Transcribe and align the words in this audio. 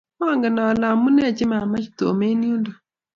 Mongen 0.19 0.57
ale 0.67 0.85
amune 0.93 1.25
mamachech 1.51 1.91
Tom 1.99 2.17
eng 2.29 2.43
yundo 2.49 2.71